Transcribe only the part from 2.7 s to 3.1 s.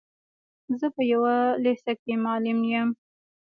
يم.